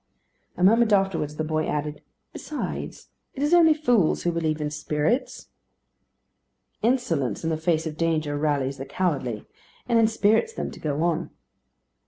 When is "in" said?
4.59-4.71, 7.43-7.51